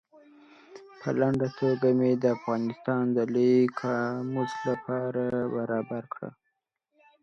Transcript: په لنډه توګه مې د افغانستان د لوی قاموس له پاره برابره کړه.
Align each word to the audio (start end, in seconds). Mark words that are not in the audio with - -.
په 0.99 1.09
لنډه 1.19 1.47
توګه 1.59 1.87
مې 1.99 2.11
د 2.21 2.23
افغانستان 2.37 3.03
د 3.15 3.17
لوی 3.33 3.57
قاموس 3.79 4.51
له 4.65 4.75
پاره 4.85 5.27
برابره 5.55 6.07
کړه. 6.13 6.29